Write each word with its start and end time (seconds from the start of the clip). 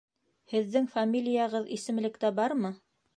Һеҙҙең 0.53 0.87
фамилияғыҙ 0.95 1.69
исемлектә 1.77 2.33
бармы? 2.41 2.73